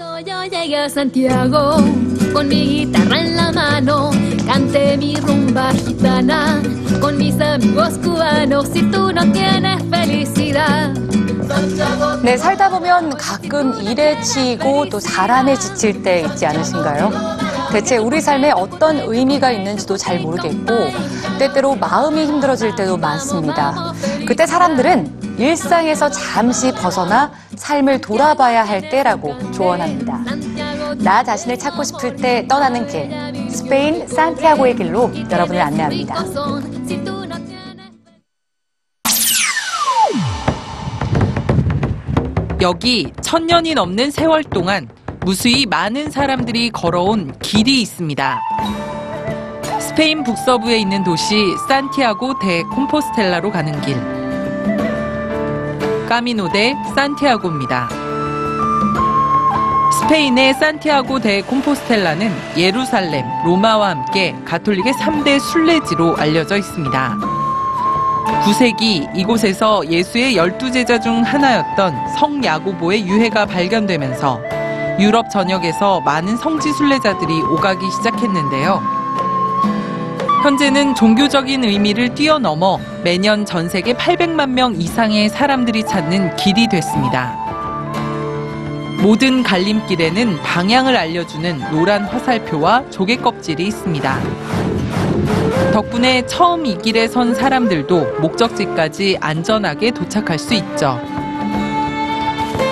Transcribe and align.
a 0.00 0.88
Santiago 0.88 1.76
con 2.32 2.48
mi 2.48 2.84
guitarra 2.84 3.18
en 3.18 3.36
la 3.36 3.52
mano. 3.52 4.10
Canté 4.46 4.96
mi 4.96 5.16
rumba 5.16 5.72
gitana 5.72 6.60
con 7.00 7.16
mis 7.16 7.40
amigos 7.40 7.98
cubanos. 7.98 8.68
Si 8.68 8.82
tú 8.90 9.12
no 9.12 9.22
tienes 9.32 9.82
felicidad, 9.90 10.94
네, 12.22 12.36
살다 12.36 12.68
보면 12.68 13.16
가끔 13.16 13.80
일에 13.82 14.20
치이고 14.20 14.88
또 14.88 15.00
사람에 15.00 15.56
지칠 15.56 16.02
때 16.02 16.20
있지 16.20 16.46
않으신가요? 16.46 17.10
대체 17.72 17.96
우리 17.96 18.20
삶에 18.20 18.52
어떤 18.52 18.98
의미가 18.98 19.50
있는지도 19.52 19.96
잘 19.96 20.20
모르겠고, 20.20 20.74
때때로 21.38 21.74
마음이 21.74 22.26
힘들어질 22.26 22.74
때도 22.76 22.96
많습니다. 22.98 23.92
그때 24.26 24.46
사람들은 24.46 25.17
일상에서 25.38 26.10
잠시 26.10 26.72
벗어나 26.72 27.30
삶을 27.54 28.00
돌아봐야 28.00 28.64
할 28.64 28.88
때라고 28.88 29.52
조언합니다. 29.52 30.18
나 30.98 31.22
자신을 31.22 31.56
찾고 31.58 31.84
싶을 31.84 32.16
때 32.16 32.44
떠나는 32.48 32.86
길, 32.88 33.50
스페인 33.50 34.06
산티아고의 34.06 34.74
길로 34.74 35.12
여러분을 35.30 35.60
안내합니다. 35.60 36.24
여기 42.60 43.12
천년이 43.22 43.74
넘는 43.74 44.10
세월 44.10 44.42
동안 44.42 44.88
무수히 45.20 45.66
많은 45.66 46.10
사람들이 46.10 46.70
걸어온 46.70 47.38
길이 47.38 47.80
있습니다. 47.82 48.40
스페인 49.78 50.24
북서부에 50.24 50.78
있는 50.78 51.04
도시 51.04 51.36
산티아고 51.68 52.40
데 52.40 52.64
콤포스텔라로 52.64 53.52
가는 53.52 53.80
길. 53.82 54.17
까미노 56.08 56.48
데 56.48 56.74
산티아고입니다. 56.94 57.86
스페인의 60.00 60.54
산티아고 60.54 61.18
데 61.18 61.42
콤포스텔라는 61.42 62.32
예루살렘, 62.56 63.26
로마와 63.44 63.90
함께 63.90 64.34
가톨릭의 64.46 64.94
3대 64.94 65.38
순례지로 65.38 66.16
알려져 66.16 66.56
있습니다. 66.56 67.16
9세기 68.42 69.14
이곳에서 69.14 69.86
예수의 69.86 70.34
열두 70.34 70.72
제자 70.72 70.98
중 70.98 71.20
하나였던 71.22 72.16
성 72.18 72.42
야고보의 72.42 73.06
유해가 73.06 73.44
발견되면서 73.44 74.40
유럽 74.98 75.28
전역에서 75.28 76.00
많은 76.00 76.38
성지 76.38 76.72
순례자들이 76.72 77.42
오가기 77.42 77.84
시작했는데요. 77.90 78.80
현재는 80.42 80.94
종교적인 80.94 81.64
의미를 81.64 82.14
뛰어넘어 82.14 82.78
매년 83.02 83.44
전 83.44 83.68
세계 83.68 83.92
800만 83.92 84.50
명 84.50 84.74
이상의 84.76 85.28
사람들이 85.28 85.84
찾는 85.84 86.36
길이 86.36 86.68
됐습니다. 86.68 87.34
모든 89.02 89.42
갈림길에는 89.42 90.40
방향을 90.42 90.96
알려주는 90.96 91.70
노란 91.72 92.04
화살표와 92.04 92.88
조개 92.90 93.16
껍질이 93.16 93.66
있습니다. 93.66 94.18
덕분에 95.72 96.24
처음 96.26 96.66
이 96.66 96.78
길에 96.78 97.08
선 97.08 97.34
사람들도 97.34 98.20
목적지까지 98.20 99.18
안전하게 99.20 99.90
도착할 99.90 100.38
수 100.38 100.54
있죠. 100.54 101.00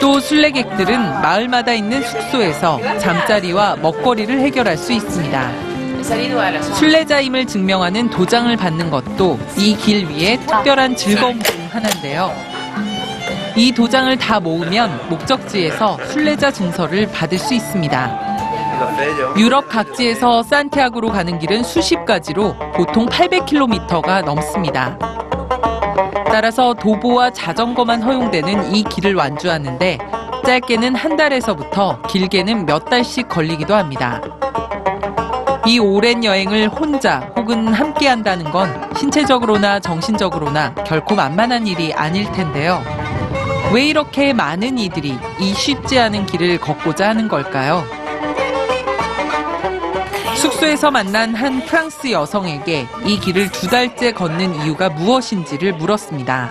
또 0.00 0.20
순례객들은 0.20 1.22
마을마다 1.22 1.72
있는 1.72 2.02
숙소에서 2.02 2.80
잠자리와 2.98 3.76
먹거리를 3.76 4.38
해결할 4.40 4.76
수 4.76 4.92
있습니다. 4.92 5.67
순례자임을 6.74 7.46
증명하는 7.46 8.08
도장을 8.10 8.56
받는 8.56 8.90
것도 8.90 9.38
이 9.58 9.76
길 9.76 10.08
위에 10.08 10.38
특별한 10.38 10.96
즐거움 10.96 11.38
중 11.42 11.54
하나인데요. 11.70 12.32
이 13.56 13.72
도장을 13.72 14.16
다 14.18 14.40
모으면 14.40 15.08
목적지에서 15.10 15.98
순례자 16.06 16.50
증서를 16.50 17.10
받을 17.12 17.38
수 17.38 17.52
있습니다. 17.54 18.38
유럽 19.36 19.68
각지에서 19.68 20.42
산티아고로 20.44 21.10
가는 21.10 21.38
길은 21.38 21.62
수십 21.64 22.04
가지로 22.06 22.54
보통 22.74 23.06
800km가 23.06 24.24
넘습니다. 24.24 24.96
따라서 26.26 26.72
도보와 26.74 27.30
자전거만 27.30 28.02
허용되는 28.02 28.74
이 28.74 28.84
길을 28.84 29.14
완주하는데 29.14 29.98
짧게는 30.46 30.94
한 30.94 31.16
달에서부터 31.16 32.00
길게는 32.02 32.64
몇 32.66 32.84
달씩 32.84 33.28
걸리기도 33.28 33.74
합니다. 33.74 34.20
이 35.68 35.78
오랜 35.78 36.24
여행을 36.24 36.70
혼자 36.70 37.30
혹은 37.36 37.68
함께 37.74 38.08
한다는 38.08 38.50
건 38.50 38.90
신체적으로나 38.96 39.80
정신적으로나 39.80 40.72
결코 40.86 41.14
만만한 41.14 41.66
일이 41.66 41.92
아닐 41.92 42.24
텐데요. 42.32 42.82
왜 43.74 43.84
이렇게 43.84 44.32
많은 44.32 44.78
이들이 44.78 45.18
이 45.38 45.52
쉽지 45.52 45.98
않은 45.98 46.24
길을 46.24 46.58
걷고자 46.58 47.10
하는 47.10 47.28
걸까요? 47.28 47.84
숙소에서 50.36 50.90
만난 50.90 51.34
한 51.34 51.62
프랑스 51.66 52.12
여성에게 52.12 52.86
이 53.04 53.20
길을 53.20 53.52
두 53.52 53.68
달째 53.68 54.12
걷는 54.12 54.62
이유가 54.62 54.88
무엇인지를 54.88 55.74
물었습니다. 55.74 56.50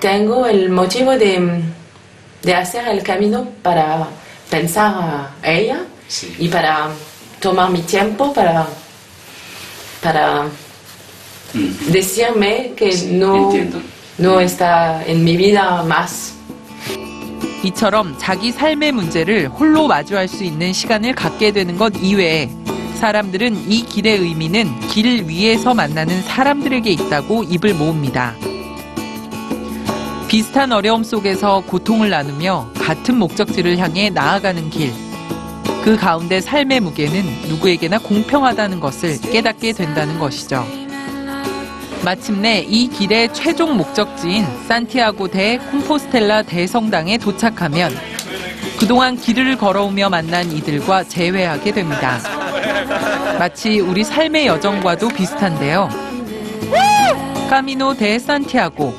Tengo 0.00 0.48
el 0.48 0.68
motivo 0.68 1.16
de, 1.16 1.62
de 2.42 2.54
hacer 2.56 2.88
el 2.88 3.04
camino 3.04 3.46
para 3.62 4.08
pensar 4.50 5.30
ella 5.44 5.84
y 6.40 6.48
para 6.48 6.90
tomar 7.40 7.70
mi 7.70 7.80
tiempo 7.82 8.32
para, 8.32 8.66
para 10.02 10.46
decirme 11.90 12.72
que 12.76 12.90
no, 13.12 13.52
no 14.18 14.40
está 14.40 15.04
en 15.06 15.24
mi 15.24 15.36
vida 15.36 15.82
más. 15.84 16.36
이처럼 17.64 18.16
자기 18.18 18.52
삶의 18.52 18.92
문제를 18.92 19.48
홀로 19.48 19.88
마주할 19.88 20.28
수 20.28 20.44
있는 20.44 20.72
시간을 20.72 21.14
갖게 21.14 21.50
되는 21.50 21.76
것 21.76 21.92
이외에 22.00 22.48
사람들은 22.94 23.70
이 23.70 23.84
길의 23.84 24.18
의미는 24.18 24.80
길 24.88 25.24
위에서 25.28 25.74
만나는 25.74 26.22
사람들에게 26.22 26.90
있다고 26.90 27.44
입을 27.44 27.74
모읍니다. 27.74 28.34
비슷한 30.28 30.72
어려움 30.72 31.02
속에서 31.02 31.62
고통을 31.66 32.10
나누며 32.10 32.70
같은 32.74 33.16
목적지를 33.16 33.78
향해 33.78 34.10
나아가는 34.10 34.70
길. 34.70 35.07
그 35.84 35.96
가운데 35.96 36.40
삶의 36.40 36.80
무게는 36.80 37.48
누구에게나 37.48 37.98
공평하다는 37.98 38.80
것을 38.80 39.20
깨닫게 39.20 39.72
된다는 39.72 40.18
것이죠. 40.18 40.66
마침내 42.04 42.60
이 42.60 42.88
길의 42.88 43.32
최종 43.32 43.76
목적지인 43.76 44.46
산티아고 44.68 45.28
대 45.28 45.58
콤포스텔라 45.58 46.42
대성당에 46.42 47.18
도착하면 47.18 47.92
그동안 48.78 49.16
길을 49.16 49.56
걸어오며 49.56 50.08
만난 50.08 50.50
이들과 50.52 51.04
재회하게 51.04 51.72
됩니다. 51.72 52.20
마치 53.38 53.80
우리 53.80 54.04
삶의 54.04 54.46
여정과도 54.46 55.08
비슷한데요. 55.08 55.88
까미노 57.50 57.94
대 57.94 58.18
산티아고. 58.18 58.94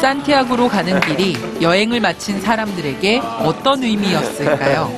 산티아고로 0.00 0.68
가는 0.68 1.00
길이 1.00 1.36
여행을 1.60 2.00
마친 2.00 2.40
사람들에게 2.40 3.20
어떤 3.44 3.82
의미였을까요? 3.82 4.90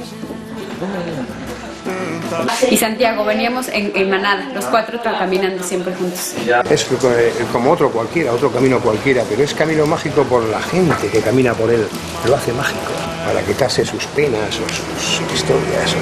Y 2.71 2.77
Santiago, 2.77 3.25
veníamos 3.25 3.69
en, 3.69 3.93
en 3.95 4.11
manada, 4.11 4.49
los 4.55 4.65
cuatro 4.67 5.01
caminando 5.03 5.63
siempre 5.63 5.95
juntos. 5.95 6.35
Es 6.71 6.87
eh, 6.91 7.33
como 7.53 7.73
otro 7.73 7.91
cualquiera, 7.91 8.33
otro 8.33 8.51
camino 8.51 8.81
cualquiera, 8.81 9.25
pero 9.29 9.43
es 9.43 9.55
camino 9.55 9.87
mágico 9.87 10.23
por 10.25 10.43
la 10.45 10.61
gente 10.61 11.09
que 11.09 11.21
camina 11.21 11.55
por 11.55 11.71
él. 11.71 11.87
Lo 12.27 12.37
hace 12.37 12.53
mágico, 12.53 12.93
para 13.27 13.43
quitarse 13.43 13.85
sus 13.85 14.07
penas 14.07 14.59
o 14.61 14.69
sus 15.01 15.35
historias. 15.35 15.95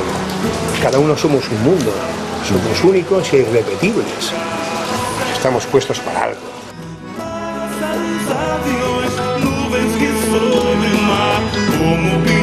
Cada 0.83 0.99
uno 0.99 1.17
somos 1.17 1.49
un 1.49 1.63
mundo, 1.63 1.93
somos 2.47 2.85
únicos 2.85 3.33
e 3.33 3.39
irrepetibles. 3.39 4.33
Estamos 5.34 5.66
puestos 5.66 5.99
para 6.01 6.25
algo. 6.25 6.51
como 11.81 12.40